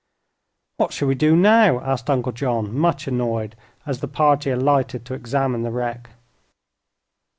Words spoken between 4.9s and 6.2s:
to examine the wreck.